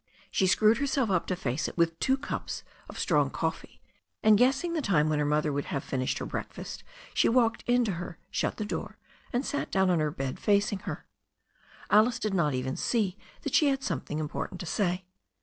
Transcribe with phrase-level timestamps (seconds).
[0.31, 3.83] She screwed herself up to face it with two cups of strong coffee,
[4.23, 7.85] and guessing the time when her mother would have finished her breakfast, she walked in
[7.85, 8.97] to her, shut the door,
[9.31, 11.05] and sat down on the bed facing her.
[11.91, 15.05] Alice did not even see that she had something important to say.